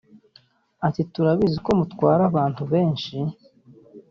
[0.87, 3.15] Ati” Turabizi ko mutwara abantu benshi